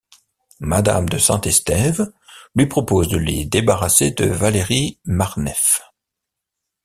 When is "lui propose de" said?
2.55-3.17